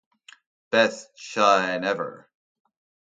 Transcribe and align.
Best 0.71 1.11
shine 1.15 1.83
ever. 1.83 2.27